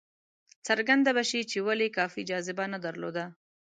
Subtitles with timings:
[0.67, 3.25] څرګنده به شي چې ولې کافي جاذبه نه درلوده.